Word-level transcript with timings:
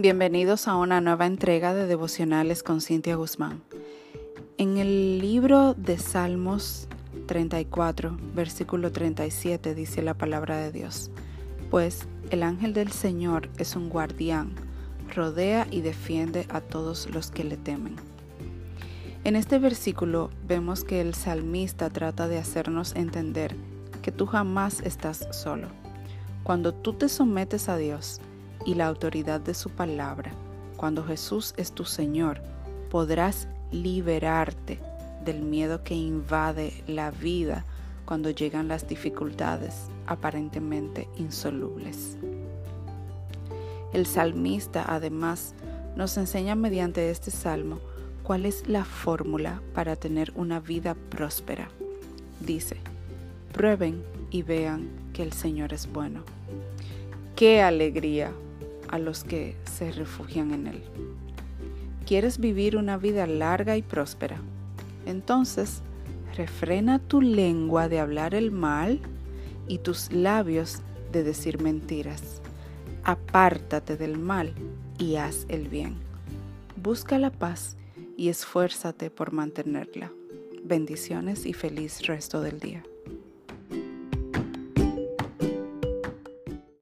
Bienvenidos 0.00 0.68
a 0.68 0.76
una 0.76 1.00
nueva 1.00 1.26
entrega 1.26 1.74
de 1.74 1.88
Devocionales 1.88 2.62
con 2.62 2.80
Cintia 2.80 3.16
Guzmán. 3.16 3.64
En 4.56 4.76
el 4.76 5.18
libro 5.18 5.74
de 5.74 5.98
Salmos 5.98 6.86
34, 7.26 8.16
versículo 8.32 8.92
37 8.92 9.74
dice 9.74 10.02
la 10.02 10.14
palabra 10.14 10.58
de 10.58 10.70
Dios, 10.70 11.10
pues 11.68 12.06
el 12.30 12.44
ángel 12.44 12.74
del 12.74 12.92
Señor 12.92 13.48
es 13.58 13.74
un 13.74 13.88
guardián, 13.88 14.54
rodea 15.16 15.66
y 15.68 15.80
defiende 15.80 16.46
a 16.48 16.60
todos 16.60 17.10
los 17.10 17.32
que 17.32 17.42
le 17.42 17.56
temen. 17.56 17.96
En 19.24 19.34
este 19.34 19.58
versículo 19.58 20.30
vemos 20.46 20.84
que 20.84 21.00
el 21.00 21.14
salmista 21.14 21.90
trata 21.90 22.28
de 22.28 22.38
hacernos 22.38 22.94
entender 22.94 23.56
que 24.00 24.12
tú 24.12 24.26
jamás 24.26 24.78
estás 24.78 25.26
solo. 25.32 25.66
Cuando 26.44 26.72
tú 26.72 26.92
te 26.92 27.08
sometes 27.08 27.68
a 27.68 27.76
Dios, 27.76 28.20
y 28.64 28.74
la 28.74 28.86
autoridad 28.86 29.40
de 29.40 29.54
su 29.54 29.70
palabra, 29.70 30.32
cuando 30.76 31.04
Jesús 31.04 31.54
es 31.56 31.72
tu 31.72 31.84
Señor, 31.84 32.40
podrás 32.90 33.48
liberarte 33.70 34.78
del 35.24 35.42
miedo 35.42 35.82
que 35.84 35.94
invade 35.94 36.72
la 36.86 37.10
vida 37.10 37.64
cuando 38.04 38.30
llegan 38.30 38.68
las 38.68 38.88
dificultades 38.88 39.74
aparentemente 40.06 41.08
insolubles. 41.16 42.16
El 43.92 44.06
salmista 44.06 44.84
además 44.86 45.54
nos 45.96 46.16
enseña 46.16 46.54
mediante 46.54 47.10
este 47.10 47.30
salmo 47.30 47.80
cuál 48.22 48.46
es 48.46 48.68
la 48.68 48.84
fórmula 48.84 49.62
para 49.74 49.96
tener 49.96 50.32
una 50.36 50.60
vida 50.60 50.94
próspera. 50.94 51.68
Dice, 52.40 52.76
prueben 53.52 54.02
y 54.30 54.42
vean 54.42 54.88
que 55.12 55.22
el 55.22 55.32
Señor 55.32 55.72
es 55.72 55.90
bueno. 55.90 56.22
¡Qué 57.34 57.62
alegría 57.62 58.32
a 58.88 58.98
los 58.98 59.24
que 59.24 59.56
se 59.64 59.92
refugian 59.92 60.52
en 60.52 60.66
Él. 60.66 60.82
¿Quieres 62.06 62.38
vivir 62.38 62.76
una 62.76 62.96
vida 62.96 63.26
larga 63.26 63.76
y 63.76 63.82
próspera? 63.82 64.40
Entonces, 65.06 65.82
refrena 66.36 66.98
tu 66.98 67.20
lengua 67.20 67.88
de 67.88 68.00
hablar 68.00 68.34
el 68.34 68.50
mal 68.50 69.00
y 69.66 69.78
tus 69.78 70.12
labios 70.12 70.80
de 71.12 71.22
decir 71.22 71.60
mentiras. 71.60 72.40
Apártate 73.04 73.96
del 73.96 74.18
mal 74.18 74.54
y 74.98 75.16
haz 75.16 75.46
el 75.48 75.68
bien. 75.68 75.96
Busca 76.76 77.18
la 77.18 77.30
paz 77.30 77.76
y 78.16 78.28
esfuérzate 78.28 79.10
por 79.10 79.32
mantenerla. 79.32 80.12
Bendiciones 80.64 81.46
y 81.46 81.52
feliz 81.52 82.06
resto 82.06 82.40
del 82.40 82.60
día. 82.60 82.84